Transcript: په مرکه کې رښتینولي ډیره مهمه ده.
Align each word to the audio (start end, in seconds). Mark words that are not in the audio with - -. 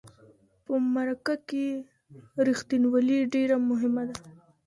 په 0.65 0.73
مرکه 0.93 1.35
کې 1.49 1.65
رښتینولي 2.47 3.19
ډیره 3.33 3.57
مهمه 3.69 4.03
ده. 4.09 4.17